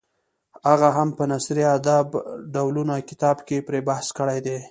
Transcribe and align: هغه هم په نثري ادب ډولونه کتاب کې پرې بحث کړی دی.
هغه 0.69 0.87
هم 0.97 1.09
په 1.17 1.23
نثري 1.33 1.63
ادب 1.77 2.07
ډولونه 2.53 2.93
کتاب 3.09 3.37
کې 3.47 3.57
پرې 3.67 3.79
بحث 3.87 4.07
کړی 4.19 4.39
دی. 4.45 4.57